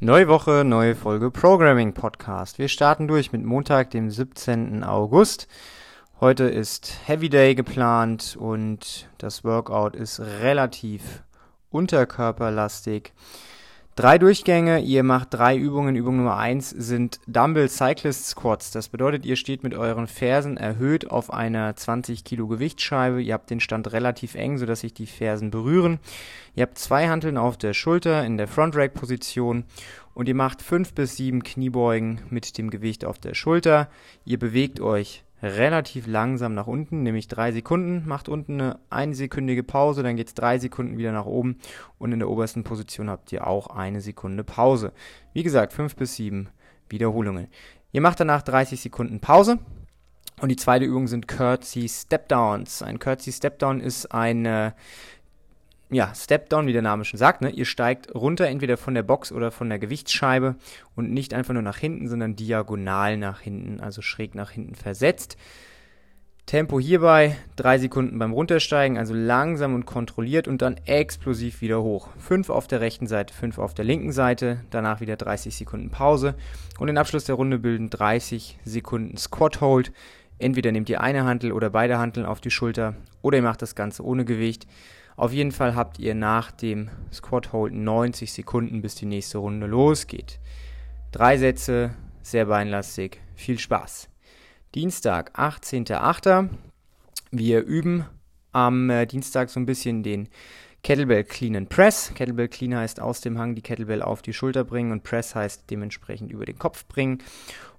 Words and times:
Neue 0.00 0.28
Woche, 0.28 0.62
neue 0.64 0.94
Folge 0.94 1.28
Programming 1.32 1.92
Podcast. 1.92 2.60
Wir 2.60 2.68
starten 2.68 3.08
durch 3.08 3.32
mit 3.32 3.42
Montag, 3.42 3.90
dem 3.90 4.12
17. 4.12 4.84
August. 4.84 5.48
Heute 6.20 6.44
ist 6.44 7.00
Heavy 7.06 7.28
Day 7.28 7.56
geplant 7.56 8.36
und 8.38 9.08
das 9.18 9.42
Workout 9.42 9.96
ist 9.96 10.20
relativ 10.20 11.24
unterkörperlastig. 11.70 13.12
Drei 13.98 14.16
Durchgänge, 14.16 14.78
ihr 14.78 15.02
macht 15.02 15.34
drei 15.34 15.56
Übungen. 15.56 15.96
Übung 15.96 16.18
Nummer 16.18 16.36
eins 16.36 16.70
sind 16.70 17.18
Dumbbell 17.26 17.68
Cyclist 17.68 18.28
Squats. 18.28 18.70
Das 18.70 18.88
bedeutet, 18.90 19.26
ihr 19.26 19.34
steht 19.34 19.64
mit 19.64 19.74
euren 19.74 20.06
Fersen 20.06 20.56
erhöht 20.56 21.10
auf 21.10 21.32
einer 21.32 21.74
20 21.74 22.22
Kilo 22.22 22.46
Gewichtsscheibe. 22.46 23.20
Ihr 23.20 23.34
habt 23.34 23.50
den 23.50 23.58
Stand 23.58 23.90
relativ 23.92 24.36
eng, 24.36 24.56
sodass 24.56 24.82
sich 24.82 24.94
die 24.94 25.08
Fersen 25.08 25.50
berühren. 25.50 25.98
Ihr 26.54 26.62
habt 26.62 26.78
zwei 26.78 27.08
Hanteln 27.08 27.36
auf 27.36 27.56
der 27.56 27.74
Schulter 27.74 28.24
in 28.24 28.36
der 28.36 28.46
Front 28.46 28.76
Rack 28.76 28.94
Position 28.94 29.64
und 30.14 30.28
ihr 30.28 30.36
macht 30.36 30.62
fünf 30.62 30.94
bis 30.94 31.16
sieben 31.16 31.42
Kniebeugen 31.42 32.20
mit 32.30 32.56
dem 32.56 32.70
Gewicht 32.70 33.04
auf 33.04 33.18
der 33.18 33.34
Schulter. 33.34 33.88
Ihr 34.24 34.38
bewegt 34.38 34.78
euch 34.78 35.24
relativ 35.42 36.06
langsam 36.06 36.54
nach 36.54 36.66
unten, 36.66 37.02
nämlich 37.02 37.28
drei 37.28 37.52
Sekunden, 37.52 38.06
macht 38.06 38.28
unten 38.28 38.60
eine 38.60 38.78
einsekündige 38.90 39.62
Pause, 39.62 40.02
dann 40.02 40.16
geht 40.16 40.28
es 40.28 40.34
drei 40.34 40.58
Sekunden 40.58 40.98
wieder 40.98 41.12
nach 41.12 41.26
oben 41.26 41.58
und 41.98 42.12
in 42.12 42.18
der 42.18 42.28
obersten 42.28 42.64
Position 42.64 43.08
habt 43.08 43.32
ihr 43.32 43.46
auch 43.46 43.68
eine 43.68 44.00
Sekunde 44.00 44.44
Pause. 44.44 44.92
Wie 45.32 45.42
gesagt, 45.42 45.72
fünf 45.72 45.96
bis 45.96 46.16
sieben 46.16 46.48
Wiederholungen. 46.88 47.48
Ihr 47.92 48.00
macht 48.00 48.20
danach 48.20 48.42
30 48.42 48.80
Sekunden 48.80 49.20
Pause 49.20 49.58
und 50.40 50.50
die 50.50 50.56
zweite 50.56 50.84
Übung 50.84 51.08
sind 51.08 51.28
Curtsy 51.28 51.88
Step 51.88 52.28
Downs. 52.28 52.82
Ein 52.82 52.98
Curtsy 52.98 53.32
Step 53.32 53.58
Down 53.58 53.80
ist 53.80 54.06
eine 54.12 54.74
ja, 55.90 56.12
Step 56.14 56.50
Down, 56.50 56.66
wie 56.66 56.72
der 56.72 56.82
Name 56.82 57.04
schon 57.04 57.18
sagt, 57.18 57.40
ne? 57.40 57.50
Ihr 57.50 57.64
steigt 57.64 58.14
runter, 58.14 58.46
entweder 58.46 58.76
von 58.76 58.94
der 58.94 59.02
Box 59.02 59.32
oder 59.32 59.50
von 59.50 59.68
der 59.68 59.78
Gewichtsscheibe 59.78 60.56
und 60.94 61.10
nicht 61.10 61.32
einfach 61.32 61.54
nur 61.54 61.62
nach 61.62 61.78
hinten, 61.78 62.08
sondern 62.08 62.36
diagonal 62.36 63.16
nach 63.16 63.40
hinten, 63.40 63.80
also 63.80 64.02
schräg 64.02 64.34
nach 64.34 64.50
hinten 64.50 64.74
versetzt. 64.74 65.36
Tempo 66.48 66.80
hierbei 66.80 67.36
drei 67.56 67.78
Sekunden 67.78 68.18
beim 68.18 68.32
Runtersteigen, 68.32 68.96
also 68.96 69.12
langsam 69.12 69.74
und 69.74 69.84
kontrolliert 69.84 70.48
und 70.48 70.62
dann 70.62 70.76
explosiv 70.86 71.60
wieder 71.60 71.82
hoch. 71.82 72.08
Fünf 72.18 72.48
auf 72.48 72.66
der 72.66 72.80
rechten 72.80 73.06
Seite, 73.06 73.34
fünf 73.34 73.58
auf 73.58 73.74
der 73.74 73.84
linken 73.84 74.12
Seite, 74.12 74.60
danach 74.70 75.02
wieder 75.02 75.16
30 75.16 75.54
Sekunden 75.54 75.90
Pause 75.90 76.36
und 76.78 76.86
den 76.86 76.96
Abschluss 76.96 77.24
der 77.24 77.34
Runde 77.34 77.58
bilden 77.58 77.90
30 77.90 78.58
Sekunden 78.64 79.18
Squat 79.18 79.60
Hold. 79.60 79.92
Entweder 80.38 80.72
nehmt 80.72 80.88
ihr 80.88 81.02
eine 81.02 81.24
Hantel 81.24 81.52
oder 81.52 81.68
beide 81.68 81.98
Hanteln 81.98 82.24
auf 82.24 82.40
die 82.40 82.50
Schulter 82.50 82.94
oder 83.20 83.36
ihr 83.36 83.42
macht 83.42 83.60
das 83.60 83.74
Ganze 83.74 84.02
ohne 84.02 84.24
Gewicht. 84.24 84.66
Auf 85.18 85.32
jeden 85.32 85.50
Fall 85.50 85.74
habt 85.74 85.98
ihr 85.98 86.14
nach 86.14 86.52
dem 86.52 86.90
Squat 87.12 87.52
Hold 87.52 87.74
90 87.74 88.32
Sekunden, 88.32 88.82
bis 88.82 88.94
die 88.94 89.04
nächste 89.04 89.38
Runde 89.38 89.66
losgeht. 89.66 90.38
Drei 91.10 91.36
Sätze, 91.36 91.90
sehr 92.22 92.46
beinlastig. 92.46 93.20
Viel 93.34 93.58
Spaß. 93.58 94.08
Dienstag, 94.76 95.36
18.08. 95.36 96.50
Wir 97.32 97.64
üben 97.64 98.04
am 98.52 98.90
äh, 98.90 99.06
Dienstag 99.06 99.50
so 99.50 99.58
ein 99.58 99.66
bisschen 99.66 100.04
den 100.04 100.28
Kettlebell 100.84 101.24
Clean 101.24 101.56
and 101.56 101.68
Press. 101.68 102.12
Kettlebell 102.14 102.46
Clean 102.46 102.76
heißt 102.76 103.00
aus 103.00 103.20
dem 103.20 103.38
Hang 103.38 103.56
die 103.56 103.62
Kettlebell 103.62 104.02
auf 104.02 104.22
die 104.22 104.32
Schulter 104.32 104.62
bringen 104.62 104.92
und 104.92 105.02
Press 105.02 105.34
heißt 105.34 105.68
dementsprechend 105.68 106.30
über 106.30 106.44
den 106.44 106.60
Kopf 106.60 106.86
bringen. 106.86 107.18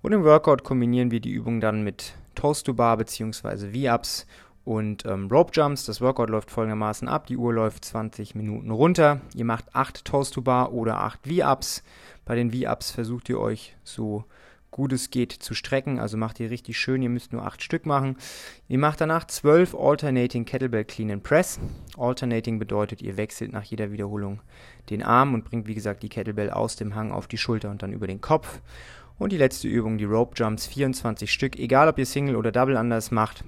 Und 0.02 0.12
im 0.12 0.26
Workout 0.26 0.66
kombinieren 0.66 1.10
wir 1.10 1.22
die 1.22 1.32
Übung 1.32 1.62
dann 1.62 1.86
mit 1.86 2.16
Toast 2.36 2.66
to 2.66 2.74
Bar 2.74 2.98
bzw. 2.98 3.72
V-Ups 3.72 4.28
und 4.70 5.04
ähm, 5.08 5.30
Rope 5.32 5.50
Jumps. 5.52 5.86
Das 5.86 6.00
Workout 6.00 6.30
läuft 6.30 6.52
folgendermaßen 6.52 7.08
ab. 7.08 7.26
Die 7.26 7.38
Uhr 7.38 7.52
läuft 7.52 7.84
20 7.86 8.36
Minuten 8.36 8.70
runter. 8.70 9.20
Ihr 9.34 9.44
macht 9.44 9.74
8 9.74 10.06
Toast 10.06 10.36
to 10.36 10.44
Bar 10.44 10.74
oder 10.74 11.00
8 11.00 11.22
V-Ups. 11.28 11.82
Bei 12.24 12.36
den 12.36 12.52
V-Ups 12.52 12.92
versucht 12.92 13.30
ihr 13.30 13.40
euch 13.40 13.76
so 13.84 14.26
gut 14.70 14.94
es 14.94 15.10
geht 15.10 15.32
zu 15.32 15.56
strecken. 15.56 16.00
Also 16.00 16.18
macht 16.18 16.40
ihr 16.40 16.52
richtig 16.52 16.78
schön. 16.78 17.02
Ihr 17.02 17.10
müsst 17.10 17.34
nur 17.34 17.48
8 17.48 17.64
Stück 17.64 17.88
machen. 17.88 18.18
Ihr 18.68 18.78
macht 18.78 19.02
danach 19.02 19.26
12 19.26 19.74
Alternating 19.74 20.46
Kettlebell 20.46 20.86
Clean 20.86 21.10
and 21.10 21.24
Press. 21.24 21.60
Alternating 21.98 22.60
bedeutet, 22.60 23.02
ihr 23.02 23.18
wechselt 23.18 23.52
nach 23.52 23.64
jeder 23.64 23.92
Wiederholung 23.92 24.40
den 24.92 25.02
Arm 25.02 25.34
und 25.34 25.46
bringt, 25.46 25.66
wie 25.66 25.74
gesagt, 25.74 26.04
die 26.04 26.10
Kettlebell 26.10 26.52
aus 26.52 26.76
dem 26.76 26.94
Hang 26.94 27.12
auf 27.12 27.26
die 27.26 27.40
Schulter 27.40 27.72
und 27.72 27.82
dann 27.82 27.92
über 27.92 28.06
den 28.06 28.22
Kopf. 28.22 28.62
Und 29.18 29.32
die 29.32 29.38
letzte 29.38 29.68
Übung, 29.68 29.98
die 29.98 30.06
Rope 30.06 30.36
Jumps, 30.36 30.68
24 30.68 31.34
Stück. 31.34 31.58
Egal, 31.58 31.90
ob 31.90 31.98
ihr 31.98 32.06
Single 32.06 32.36
oder 32.36 32.52
Double 32.52 32.78
anders 32.78 33.10
macht, 33.10 33.44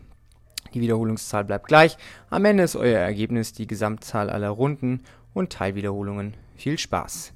die 0.73 0.81
Wiederholungszahl 0.81 1.43
bleibt 1.43 1.67
gleich. 1.67 1.97
Am 2.29 2.45
Ende 2.45 2.63
ist 2.63 2.75
euer 2.75 2.99
Ergebnis 2.99 3.53
die 3.53 3.67
Gesamtzahl 3.67 4.29
aller 4.29 4.49
Runden 4.49 5.01
und 5.33 5.51
Teilwiederholungen. 5.51 6.35
Viel 6.55 6.77
Spaß! 6.77 7.33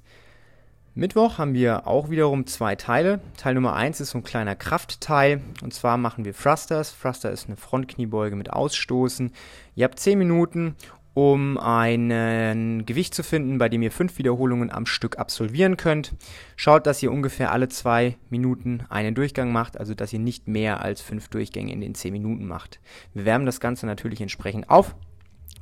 Mittwoch 0.97 1.39
haben 1.39 1.53
wir 1.53 1.87
auch 1.87 2.09
wiederum 2.09 2.47
zwei 2.47 2.77
Teile. 2.77 3.19
Teil 3.35 3.55
Nummer 3.55 3.75
1 3.75 3.99
ist 3.99 4.11
so 4.11 4.19
ein 4.19 4.23
kleiner 4.23 4.55
Kraftteil. 4.55 5.41
Und 5.61 5.73
zwar 5.73 5.97
machen 5.97 6.23
wir 6.23 6.33
Thrusters. 6.33 6.97
Thruster 6.97 7.31
ist 7.31 7.47
eine 7.47 7.57
Frontkniebeuge 7.57 8.37
mit 8.37 8.53
Ausstoßen. 8.53 9.33
Ihr 9.75 9.83
habt 9.83 9.99
10 9.99 10.17
Minuten 10.17 10.77
um 11.15 11.57
ein 11.57 12.85
Gewicht 12.85 13.15
zu 13.15 13.23
finden, 13.23 13.57
bei 13.57 13.69
dem 13.69 13.81
ihr 13.81 13.91
fünf 13.91 14.17
Wiederholungen 14.17 14.69
am 14.69 14.85
Stück 14.85 15.17
absolvieren 15.17 15.77
könnt. 15.77 16.13
Schaut, 16.57 16.85
dass 16.85 17.01
ihr 17.01 17.11
ungefähr 17.11 17.53
alle 17.53 17.69
zwei 17.69 18.17
Minuten 18.29 18.83
einen 18.89 19.15
Durchgang 19.15 19.53
macht, 19.53 19.79
also 19.79 19.95
dass 19.95 20.11
ihr 20.11 20.19
nicht 20.19 20.49
mehr 20.49 20.81
als 20.81 21.01
fünf 21.01 21.29
Durchgänge 21.29 21.71
in 21.71 21.79
den 21.79 21.95
zehn 21.95 22.11
Minuten 22.11 22.45
macht. 22.45 22.81
Wir 23.13 23.23
wärmen 23.23 23.45
das 23.45 23.61
Ganze 23.61 23.85
natürlich 23.85 24.19
entsprechend 24.19 24.69
auf. 24.69 24.93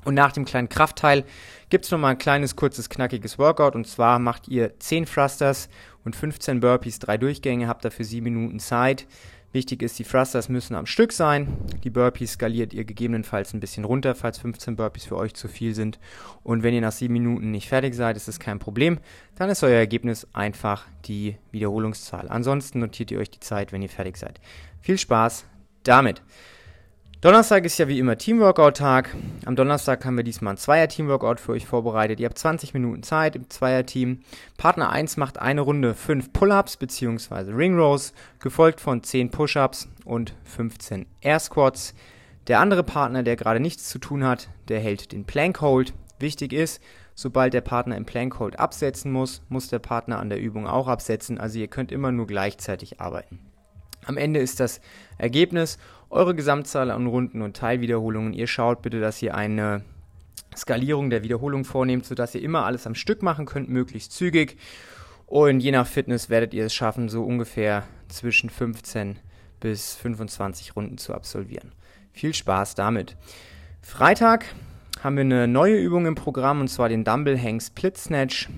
Und 0.03 0.15
nach 0.15 0.31
dem 0.31 0.43
kleinen 0.43 0.69
Kraftteil 0.69 1.23
gibt 1.69 1.85
es 1.85 1.91
nochmal 1.91 2.11
ein 2.11 2.17
kleines, 2.17 2.55
kurzes, 2.55 2.89
knackiges 2.89 3.37
Workout. 3.37 3.75
Und 3.75 3.87
zwar 3.87 4.17
macht 4.17 4.47
ihr 4.47 4.79
10 4.79 5.05
Thrusters 5.05 5.69
und 6.03 6.15
15 6.15 6.61
Burpees, 6.61 6.97
drei 6.97 7.17
Durchgänge, 7.17 7.67
habt 7.67 7.85
dafür 7.85 8.05
7 8.05 8.23
Minuten 8.23 8.59
Zeit. 8.59 9.05
Wichtig 9.53 9.83
ist, 9.83 9.99
die 9.99 10.03
Thrusters 10.03 10.49
müssen 10.49 10.73
am 10.73 10.87
Stück 10.87 11.13
sein. 11.13 11.47
Die 11.83 11.91
Burpees 11.91 12.33
skaliert 12.33 12.73
ihr 12.73 12.85
gegebenenfalls 12.85 13.53
ein 13.53 13.59
bisschen 13.59 13.85
runter, 13.85 14.15
falls 14.15 14.39
15 14.39 14.75
Burpees 14.75 15.05
für 15.05 15.15
euch 15.15 15.35
zu 15.35 15.47
viel 15.47 15.75
sind. 15.75 15.99
Und 16.41 16.63
wenn 16.63 16.73
ihr 16.73 16.81
nach 16.81 16.91
7 16.91 17.13
Minuten 17.13 17.51
nicht 17.51 17.69
fertig 17.69 17.93
seid, 17.93 18.17
ist 18.17 18.27
das 18.27 18.39
kein 18.39 18.57
Problem. 18.57 18.97
Dann 19.35 19.51
ist 19.51 19.63
euer 19.63 19.77
Ergebnis 19.77 20.27
einfach 20.33 20.87
die 21.05 21.37
Wiederholungszahl. 21.51 22.29
Ansonsten 22.29 22.79
notiert 22.79 23.11
ihr 23.11 23.19
euch 23.19 23.29
die 23.29 23.41
Zeit, 23.41 23.71
wenn 23.71 23.83
ihr 23.83 23.89
fertig 23.89 24.17
seid. 24.17 24.41
Viel 24.81 24.97
Spaß 24.97 25.45
damit! 25.83 26.23
Donnerstag 27.23 27.63
ist 27.63 27.77
ja 27.77 27.87
wie 27.87 27.99
immer 27.99 28.17
Teamworkout-Tag. 28.17 29.15
Am 29.45 29.55
Donnerstag 29.55 30.03
haben 30.03 30.17
wir 30.17 30.25
diesmal 30.25 30.55
ein 30.55 30.57
Zweier-Teamworkout 30.57 31.37
für 31.37 31.53
euch 31.53 31.65
vorbereitet. 31.65 32.19
Ihr 32.19 32.25
habt 32.25 32.37
20 32.37 32.73
Minuten 32.73 33.01
Zeit 33.01 33.37
im 33.37 33.49
Zweier-Team. 33.49 34.19
Partner 34.57 34.89
1 34.89 35.15
macht 35.15 35.39
eine 35.39 35.61
Runde 35.61 35.93
5 35.93 36.33
Pull-Ups 36.33 36.75
bzw. 36.75 37.53
Ring 37.53 37.79
Rows, 37.79 38.11
gefolgt 38.41 38.81
von 38.81 39.03
10 39.03 39.31
Push-Ups 39.31 39.87
und 40.03 40.33
15 40.43 41.05
Air 41.21 41.39
Squats. 41.39 41.93
Der 42.47 42.59
andere 42.59 42.83
Partner, 42.83 43.23
der 43.23 43.37
gerade 43.37 43.61
nichts 43.61 43.87
zu 43.87 43.99
tun 43.99 44.25
hat, 44.25 44.49
der 44.67 44.81
hält 44.81 45.13
den 45.13 45.23
Plank 45.23 45.61
Hold. 45.61 45.93
Wichtig 46.19 46.51
ist, 46.51 46.83
sobald 47.15 47.53
der 47.53 47.61
Partner 47.61 47.95
im 47.95 48.03
Plank 48.03 48.37
Hold 48.39 48.59
absetzen 48.59 49.13
muss, 49.13 49.41
muss 49.47 49.69
der 49.69 49.79
Partner 49.79 50.19
an 50.19 50.27
der 50.27 50.41
Übung 50.41 50.67
auch 50.67 50.89
absetzen. 50.89 51.37
Also 51.37 51.57
ihr 51.57 51.69
könnt 51.69 51.93
immer 51.93 52.11
nur 52.11 52.27
gleichzeitig 52.27 52.99
arbeiten. 52.99 53.39
Am 54.05 54.17
Ende 54.17 54.41
ist 54.41 54.59
das 54.59 54.81
Ergebnis 55.17 55.77
eure 56.13 56.35
Gesamtzahl 56.35 56.91
an 56.91 57.07
Runden 57.07 57.41
und 57.41 57.57
Teilwiederholungen. 57.57 58.33
Ihr 58.33 58.47
schaut 58.47 58.81
bitte, 58.81 58.99
dass 58.99 59.21
ihr 59.21 59.35
eine 59.35 59.83
Skalierung 60.55 61.09
der 61.09 61.23
Wiederholung 61.23 61.65
vornehmt, 61.65 62.05
sodass 62.05 62.35
ihr 62.35 62.41
immer 62.41 62.65
alles 62.65 62.87
am 62.87 62.95
Stück 62.95 63.23
machen 63.23 63.45
könnt, 63.45 63.69
möglichst 63.69 64.11
zügig. 64.11 64.57
Und 65.25 65.61
je 65.61 65.71
nach 65.71 65.87
Fitness 65.87 66.29
werdet 66.29 66.53
ihr 66.53 66.65
es 66.65 66.73
schaffen, 66.73 67.09
so 67.09 67.23
ungefähr 67.23 67.83
zwischen 68.07 68.49
15 68.49 69.17
bis 69.59 69.95
25 69.95 70.75
Runden 70.75 70.97
zu 70.97 71.13
absolvieren. 71.13 71.71
Viel 72.11 72.33
Spaß 72.33 72.75
damit. 72.75 73.17
Freitag 73.81 74.45
haben 75.03 75.15
wir 75.15 75.21
eine 75.21 75.47
neue 75.47 75.77
Übung 75.77 76.05
im 76.05 76.15
Programm 76.15 76.61
und 76.61 76.67
zwar 76.67 76.89
den 76.89 77.03
Dumble 77.03 77.41
Hang 77.41 77.59
Split 77.59 77.97
Snatch. 77.97 78.49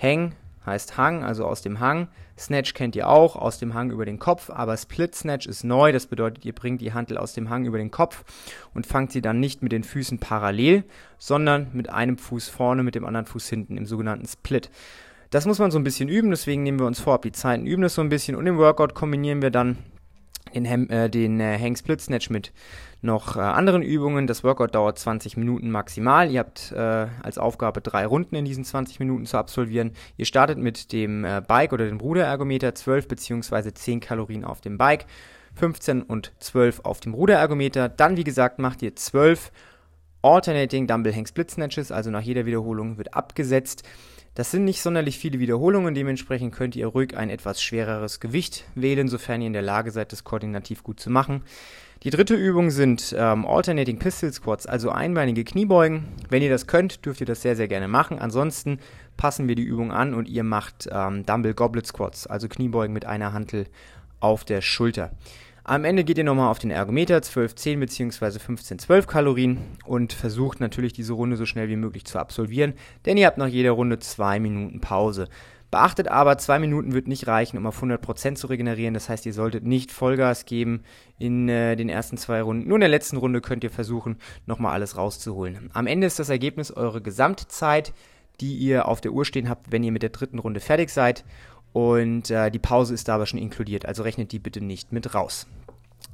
Hang 0.00 0.34
heißt 0.66 0.98
Hang, 0.98 1.24
also 1.24 1.46
aus 1.46 1.62
dem 1.62 1.80
Hang. 1.80 2.08
Snatch 2.38 2.74
kennt 2.74 2.96
ihr 2.96 3.08
auch, 3.08 3.36
aus 3.36 3.58
dem 3.58 3.74
Hang 3.74 3.90
über 3.90 4.04
den 4.04 4.18
Kopf, 4.18 4.50
aber 4.50 4.76
Split 4.76 5.14
Snatch 5.14 5.46
ist 5.46 5.64
neu, 5.64 5.92
das 5.92 6.06
bedeutet, 6.06 6.44
ihr 6.44 6.54
bringt 6.54 6.80
die 6.80 6.92
Hantel 6.92 7.18
aus 7.18 7.32
dem 7.32 7.50
Hang 7.50 7.64
über 7.64 7.78
den 7.78 7.90
Kopf 7.90 8.24
und 8.74 8.86
fangt 8.86 9.12
sie 9.12 9.20
dann 9.20 9.40
nicht 9.40 9.62
mit 9.62 9.72
den 9.72 9.84
Füßen 9.84 10.18
parallel, 10.18 10.84
sondern 11.18 11.68
mit 11.72 11.88
einem 11.88 12.18
Fuß 12.18 12.48
vorne, 12.48 12.82
mit 12.82 12.94
dem 12.94 13.04
anderen 13.04 13.26
Fuß 13.26 13.48
hinten, 13.48 13.76
im 13.76 13.86
sogenannten 13.86 14.26
Split. 14.26 14.70
Das 15.30 15.44
muss 15.44 15.58
man 15.58 15.70
so 15.70 15.78
ein 15.78 15.84
bisschen 15.84 16.08
üben, 16.08 16.30
deswegen 16.30 16.62
nehmen 16.62 16.78
wir 16.78 16.86
uns 16.86 17.00
vor, 17.00 17.14
ab 17.14 17.22
die 17.22 17.32
Zeiten 17.32 17.66
üben 17.66 17.82
das 17.82 17.94
so 17.94 18.00
ein 18.00 18.08
bisschen 18.08 18.36
und 18.36 18.46
im 18.46 18.56
Workout 18.56 18.94
kombinieren 18.94 19.42
wir 19.42 19.50
dann 19.50 19.76
den, 20.54 20.64
Hem 20.64 20.88
äh, 20.90 21.08
den 21.08 21.40
äh, 21.40 21.58
Hang 21.58 21.76
Split 21.76 22.00
Snatch 22.00 22.30
mit 22.30 22.52
noch 23.00 23.36
äh, 23.36 23.40
anderen 23.40 23.82
Übungen. 23.82 24.26
Das 24.26 24.44
Workout 24.44 24.74
dauert 24.74 24.98
20 24.98 25.36
Minuten 25.36 25.70
maximal. 25.70 26.30
Ihr 26.30 26.40
habt 26.40 26.72
äh, 26.72 27.06
als 27.22 27.38
Aufgabe 27.38 27.80
drei 27.80 28.06
Runden 28.06 28.34
in 28.34 28.44
diesen 28.44 28.64
20 28.64 28.98
Minuten 29.00 29.26
zu 29.26 29.36
absolvieren. 29.38 29.92
Ihr 30.16 30.26
startet 30.26 30.58
mit 30.58 30.92
dem 30.92 31.24
äh, 31.24 31.42
Bike 31.46 31.72
oder 31.72 31.86
dem 31.86 32.00
Ruderergometer 32.00 32.74
12 32.74 33.08
bzw. 33.08 33.72
10 33.72 34.00
Kalorien 34.00 34.44
auf 34.44 34.60
dem 34.60 34.78
Bike, 34.78 35.06
15 35.54 36.02
und 36.02 36.32
12 36.40 36.80
auf 36.84 37.00
dem 37.00 37.14
Ruderergometer. 37.14 37.88
Dann, 37.88 38.16
wie 38.16 38.24
gesagt, 38.24 38.58
macht 38.58 38.82
ihr 38.82 38.94
12 38.96 39.52
Alternating 40.20 40.88
Dumbbell 40.88 41.14
Hang 41.14 41.26
Split 41.26 41.50
Snatches, 41.50 41.92
also 41.92 42.10
nach 42.10 42.22
jeder 42.22 42.44
Wiederholung 42.44 42.98
wird 42.98 43.14
abgesetzt. 43.14 43.84
Das 44.38 44.52
sind 44.52 44.64
nicht 44.64 44.82
sonderlich 44.82 45.18
viele 45.18 45.40
Wiederholungen, 45.40 45.96
dementsprechend 45.96 46.54
könnt 46.54 46.76
ihr 46.76 46.86
ruhig 46.86 47.16
ein 47.16 47.28
etwas 47.28 47.60
schwereres 47.60 48.20
Gewicht 48.20 48.66
wählen, 48.76 49.08
sofern 49.08 49.40
ihr 49.40 49.48
in 49.48 49.52
der 49.52 49.62
Lage 49.62 49.90
seid, 49.90 50.12
das 50.12 50.22
koordinativ 50.22 50.84
gut 50.84 51.00
zu 51.00 51.10
machen. 51.10 51.42
Die 52.04 52.10
dritte 52.10 52.36
Übung 52.36 52.70
sind 52.70 53.12
ähm, 53.18 53.44
Alternating 53.44 53.98
Pistol 53.98 54.32
Squats, 54.32 54.64
also 54.64 54.90
einbeinige 54.90 55.42
Kniebeugen. 55.42 56.04
Wenn 56.30 56.40
ihr 56.40 56.50
das 56.50 56.68
könnt, 56.68 57.04
dürft 57.04 57.20
ihr 57.20 57.26
das 57.26 57.42
sehr, 57.42 57.56
sehr 57.56 57.66
gerne 57.66 57.88
machen. 57.88 58.20
Ansonsten 58.20 58.78
passen 59.16 59.48
wir 59.48 59.56
die 59.56 59.64
Übung 59.64 59.90
an 59.90 60.14
und 60.14 60.28
ihr 60.28 60.44
macht 60.44 60.88
ähm, 60.88 61.26
Dumbbell 61.26 61.54
Goblet 61.54 61.88
Squats, 61.88 62.28
also 62.28 62.46
Kniebeugen 62.46 62.94
mit 62.94 63.06
einer 63.06 63.32
Hantel 63.32 63.66
auf 64.20 64.44
der 64.44 64.60
Schulter. 64.60 65.10
Am 65.68 65.84
Ende 65.84 66.02
geht 66.02 66.16
ihr 66.16 66.24
nochmal 66.24 66.50
auf 66.50 66.58
den 66.58 66.70
Ergometer, 66.70 67.20
12, 67.20 67.54
10 67.54 67.80
bzw. 67.80 68.38
15, 68.38 68.78
12 68.78 69.06
Kalorien 69.06 69.58
und 69.84 70.14
versucht 70.14 70.60
natürlich 70.60 70.94
diese 70.94 71.12
Runde 71.12 71.36
so 71.36 71.44
schnell 71.44 71.68
wie 71.68 71.76
möglich 71.76 72.06
zu 72.06 72.18
absolvieren, 72.18 72.72
denn 73.04 73.18
ihr 73.18 73.26
habt 73.26 73.36
nach 73.36 73.48
jeder 73.48 73.72
Runde 73.72 73.98
zwei 73.98 74.40
Minuten 74.40 74.80
Pause. 74.80 75.28
Beachtet 75.70 76.08
aber, 76.08 76.38
zwei 76.38 76.58
Minuten 76.58 76.94
wird 76.94 77.06
nicht 77.06 77.26
reichen, 77.26 77.58
um 77.58 77.66
auf 77.66 77.82
100% 77.82 78.36
zu 78.36 78.46
regenerieren. 78.46 78.94
Das 78.94 79.10
heißt, 79.10 79.26
ihr 79.26 79.34
solltet 79.34 79.64
nicht 79.64 79.92
Vollgas 79.92 80.46
geben 80.46 80.84
in 81.18 81.50
äh, 81.50 81.76
den 81.76 81.90
ersten 81.90 82.16
zwei 82.16 82.40
Runden. 82.40 82.66
Nur 82.66 82.78
in 82.78 82.80
der 82.80 82.88
letzten 82.88 83.18
Runde 83.18 83.42
könnt 83.42 83.62
ihr 83.62 83.70
versuchen, 83.70 84.16
nochmal 84.46 84.72
alles 84.72 84.96
rauszuholen. 84.96 85.68
Am 85.74 85.86
Ende 85.86 86.06
ist 86.06 86.18
das 86.18 86.30
Ergebnis 86.30 86.72
eure 86.72 87.02
Gesamtzeit, 87.02 87.92
die 88.40 88.54
ihr 88.54 88.88
auf 88.88 89.02
der 89.02 89.12
Uhr 89.12 89.26
stehen 89.26 89.50
habt, 89.50 89.70
wenn 89.70 89.84
ihr 89.84 89.92
mit 89.92 90.02
der 90.02 90.08
dritten 90.08 90.38
Runde 90.38 90.60
fertig 90.60 90.88
seid. 90.88 91.26
Und 91.74 92.30
äh, 92.30 92.50
die 92.50 92.58
Pause 92.58 92.94
ist 92.94 93.08
da 93.08 93.16
aber 93.16 93.26
schon 93.26 93.38
inkludiert, 93.38 93.84
also 93.84 94.02
rechnet 94.02 94.32
die 94.32 94.38
bitte 94.38 94.62
nicht 94.62 94.92
mit 94.92 95.14
raus. 95.14 95.46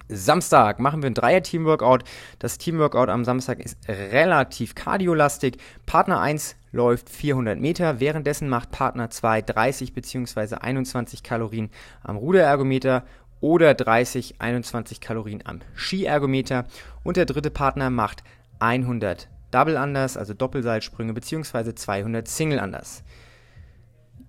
Samstag 0.09 0.81
machen 0.81 1.03
wir 1.03 1.11
ein 1.11 1.15
Dreier-Team-Workout. 1.15 2.05
Das 2.39 2.59
Team-Workout 2.59 3.09
am 3.09 3.25
Samstag 3.25 3.61
ist 3.61 3.79
relativ 3.89 4.75
kardiolastig. 4.75 5.57
Partner 5.87 6.21
1 6.21 6.57
läuft 6.73 7.09
400 7.09 7.59
Meter, 7.59 8.01
währenddessen 8.01 8.49
macht 8.49 8.71
Partner 8.71 9.09
2 9.09 9.43
30 9.43 9.95
bzw. 9.95 10.57
21 10.57 11.23
Kalorien 11.23 11.71
am 12.03 12.17
Ruderergometer 12.17 13.05
oder 13.41 13.75
30, 13.75 14.41
21 14.41 15.01
Kalorien 15.01 15.43
am 15.45 15.61
Skiergometer 15.75 16.65
und 17.03 17.17
der 17.17 17.27
dritte 17.27 17.51
Partner 17.51 17.91
macht 17.91 18.25
100 18.59 19.29
Double 19.51 19.77
Unders, 19.77 20.17
also 20.17 20.35
Doppelseilsprünge 20.35 21.15
bzw. 21.15 21.75
200 21.75 22.27
Single 22.27 22.59
Unders. 22.59 23.05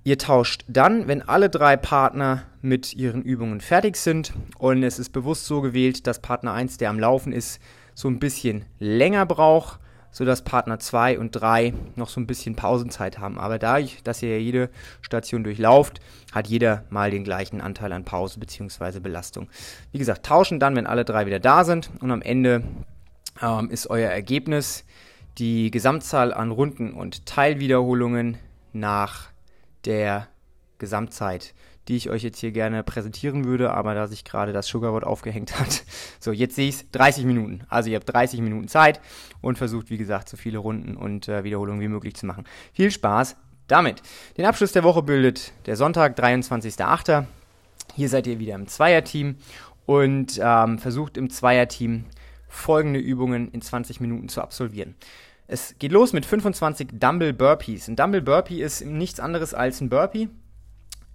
Ihr 0.03 0.19
tauscht 0.19 0.63
dann, 0.67 1.07
wenn 1.07 1.27
alle 1.27 1.49
drei 1.49 1.77
Partner 1.77 2.43
mit 2.65 2.93
ihren 2.95 3.21
Übungen 3.21 3.61
fertig 3.61 3.95
sind 3.95 4.33
und 4.57 4.83
es 4.83 4.99
ist 4.99 5.11
bewusst 5.11 5.45
so 5.45 5.61
gewählt, 5.61 6.07
dass 6.07 6.19
Partner 6.19 6.53
1, 6.53 6.77
der 6.77 6.89
am 6.89 6.99
Laufen 6.99 7.31
ist, 7.31 7.61
so 7.93 8.09
ein 8.09 8.19
bisschen 8.19 8.65
länger 8.79 9.25
braucht, 9.25 9.79
sodass 10.11 10.43
Partner 10.43 10.79
2 10.79 11.19
und 11.19 11.31
3 11.31 11.73
noch 11.95 12.09
so 12.09 12.19
ein 12.19 12.27
bisschen 12.27 12.55
Pausenzeit 12.55 13.19
haben. 13.19 13.37
Aber 13.37 13.59
dadurch, 13.59 14.01
dass 14.03 14.21
ihr 14.21 14.41
jede 14.41 14.69
Station 15.01 15.43
durchlauft, 15.43 15.99
hat 16.33 16.47
jeder 16.47 16.85
mal 16.89 17.11
den 17.11 17.23
gleichen 17.23 17.61
Anteil 17.61 17.93
an 17.93 18.03
Pause 18.03 18.39
bzw. 18.39 18.99
Belastung. 18.99 19.47
Wie 19.91 19.99
gesagt, 19.99 20.25
tauschen 20.25 20.59
dann, 20.59 20.75
wenn 20.75 20.87
alle 20.87 21.05
drei 21.05 21.25
wieder 21.25 21.39
da 21.39 21.63
sind 21.63 21.89
und 22.01 22.11
am 22.11 22.21
Ende 22.21 22.63
ähm, 23.41 23.69
ist 23.69 23.89
euer 23.89 24.09
Ergebnis 24.09 24.85
die 25.37 25.69
Gesamtzahl 25.69 26.33
an 26.33 26.51
Runden 26.51 26.93
und 26.93 27.25
Teilwiederholungen 27.25 28.37
nach 28.73 29.29
der 29.83 30.27
Gesamtzeit, 30.79 31.53
die 31.87 31.95
ich 31.95 32.09
euch 32.09 32.23
jetzt 32.23 32.39
hier 32.39 32.51
gerne 32.51 32.83
präsentieren 32.83 33.45
würde, 33.45 33.71
aber 33.71 33.93
da 33.93 34.07
sich 34.07 34.23
gerade 34.23 34.53
das 34.53 34.67
Sugarboard 34.67 35.03
aufgehängt 35.03 35.59
hat. 35.59 35.83
So, 36.19 36.31
jetzt 36.31 36.55
sehe 36.55 36.69
ich 36.69 36.75
es 36.75 36.91
30 36.91 37.25
Minuten. 37.25 37.61
Also 37.69 37.89
ihr 37.89 37.97
habt 37.97 38.11
30 38.11 38.41
Minuten 38.41 38.67
Zeit 38.67 38.99
und 39.41 39.57
versucht, 39.59 39.91
wie 39.91 39.97
gesagt, 39.97 40.27
so 40.27 40.37
viele 40.37 40.57
Runden 40.57 40.97
und 40.97 41.27
äh, 41.27 41.43
Wiederholungen 41.43 41.81
wie 41.81 41.87
möglich 41.87 42.15
zu 42.15 42.25
machen. 42.25 42.45
Viel 42.73 42.89
Spaß 42.89 43.35
damit. 43.67 44.01
Den 44.37 44.45
Abschluss 44.45 44.71
der 44.71 44.83
Woche 44.83 45.03
bildet 45.03 45.53
der 45.67 45.75
Sonntag, 45.75 46.17
23.08. 46.17 47.25
Hier 47.95 48.09
seid 48.09 48.25
ihr 48.25 48.39
wieder 48.39 48.55
im 48.55 48.67
Zweierteam 48.67 49.35
und 49.85 50.39
ähm, 50.41 50.79
versucht 50.79 51.17
im 51.17 51.29
Zweierteam 51.29 52.05
folgende 52.47 52.99
Übungen 52.99 53.51
in 53.51 53.61
20 53.61 54.01
Minuten 54.01 54.29
zu 54.29 54.41
absolvieren. 54.41 54.95
Es 55.47 55.75
geht 55.77 55.91
los 55.91 56.11
mit 56.13 56.25
25 56.25 56.89
Dumble 56.93 57.33
Burpees. 57.33 57.87
Ein 57.87 57.95
Dumble 57.95 58.21
Burpee 58.21 58.63
ist 58.63 58.83
nichts 58.83 59.19
anderes 59.19 59.53
als 59.53 59.79
ein 59.79 59.89
Burpee, 59.89 60.29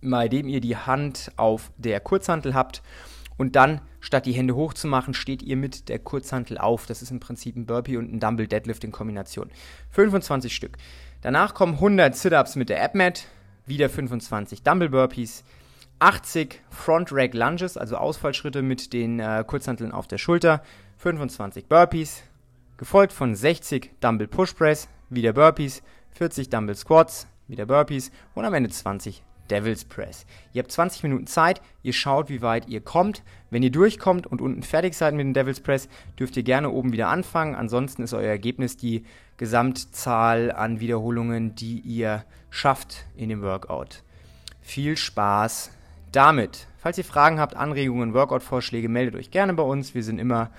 bei 0.03 0.29
dem 0.29 0.49
ihr 0.49 0.61
die 0.61 0.77
Hand 0.77 1.33
auf 1.37 1.73
der 1.77 2.01
Kurzhantel 2.01 2.55
habt 2.55 2.83
und 3.41 3.57
dann, 3.57 3.81
statt 4.01 4.27
die 4.27 4.33
Hände 4.33 4.55
hochzumachen, 4.55 5.15
steht 5.15 5.43
ihr 5.43 5.57
mit 5.57 5.89
der 5.89 5.99
Kurzhantel 5.99 6.59
auf. 6.59 6.85
Das 6.85 7.01
ist 7.01 7.11
im 7.11 7.21
Prinzip 7.21 7.57
ein 7.57 7.65
Burpee 7.65 7.97
und 7.97 8.13
ein 8.13 8.21
Dumble 8.21 8.47
Deadlift 8.47 8.85
in 8.85 8.93
Kombination. 8.93 9.51
25 9.93 10.55
Stück. 10.55 10.77
Danach 11.23 11.55
kommen 11.55 11.75
100 11.75 12.15
Sit-Ups 12.15 12.57
mit 12.57 12.69
der 12.69 12.85
AppMat, 12.85 13.27
wieder 13.65 13.89
25 13.89 14.63
Dumble 14.63 14.91
Burpees, 14.91 15.43
80 16.01 16.61
Front 16.69 17.13
Rack 17.13 17.33
Lunges, 17.33 17.79
also 17.79 17.97
Ausfallschritte 17.97 18.61
mit 18.61 18.93
den 18.93 19.21
äh, 19.21 19.43
Kurzhanteln 19.47 19.93
auf 19.93 20.07
der 20.07 20.19
Schulter, 20.19 20.63
25 20.99 21.67
Burpees, 21.67 22.23
gefolgt 22.77 23.15
von 23.15 23.35
60 23.35 23.91
Dumble 24.01 24.29
Push 24.29 24.53
Press, 24.53 24.87
wieder 25.09 25.33
Burpees, 25.33 25.83
40 26.13 26.51
Dumble 26.51 26.75
Squats, 26.75 27.27
wieder 27.49 27.65
Burpees 27.65 28.11
und 28.35 28.45
am 28.45 28.53
Ende 28.53 28.69
20 28.69 29.23
Devil's 29.51 29.85
Press. 29.85 30.27
Ihr 30.53 30.63
habt 30.63 30.73
20 30.73 31.03
Minuten 31.03 31.27
Zeit, 31.27 31.61
ihr 31.83 31.93
schaut, 31.93 32.29
wie 32.29 32.43
weit 32.43 32.69
ihr 32.69 32.81
kommt. 32.81 33.23
Wenn 33.51 33.63
ihr 33.63 33.71
durchkommt 33.71 34.27
und 34.27 34.41
unten 34.41 34.63
fertig 34.63 34.95
seid 34.95 35.15
mit 35.15 35.25
dem 35.25 35.35
Devil's 35.35 35.61
Press, 35.61 35.89
dürft 36.19 36.37
ihr 36.37 36.43
gerne 36.43 36.71
oben 36.71 36.93
wieder 36.93 37.09
anfangen. 37.09 37.55
Ansonsten 37.55 38.03
ist 38.03 38.15
euer 38.15 38.29
Ergebnis 38.29 38.77
die 38.77 39.05
Gesamtzahl 39.37 40.53
an 40.53 40.81
Wiederholungen, 40.81 41.55
die 41.55 41.81
ihr 41.81 42.25
schafft 42.51 43.05
in 43.17 43.29
dem 43.29 43.43
Workout. 43.43 44.03
Viel 44.61 44.97
Spaß 44.97 45.71
damit. 46.13 46.67
Falls 46.79 46.99
ihr 46.99 47.05
Fragen 47.05 47.41
habt, 47.41 47.57
Anregungen, 47.57 48.15
Workout-Vorschläge, 48.15 48.89
meldet 48.89 49.17
euch 49.17 49.31
gerne 49.31 49.55
bei 49.55 49.63
uns. 49.63 49.95
Wir 49.95 50.03
sind 50.03 50.19
immer 50.19 50.51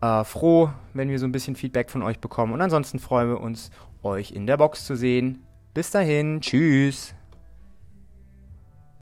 äh, 0.00 0.24
froh, 0.24 0.70
wenn 0.94 1.10
wir 1.10 1.18
so 1.18 1.26
ein 1.26 1.32
bisschen 1.32 1.56
Feedback 1.56 1.90
von 1.90 2.02
euch 2.02 2.18
bekommen. 2.18 2.52
Und 2.52 2.60
ansonsten 2.60 2.98
freuen 2.98 3.28
wir 3.28 3.40
uns, 3.40 3.70
euch 4.02 4.32
in 4.32 4.46
der 4.46 4.56
Box 4.56 4.84
zu 4.84 4.96
sehen. 4.96 5.44
Bis 5.74 5.90
dahin, 5.90 6.40
tschüss. 6.40 7.14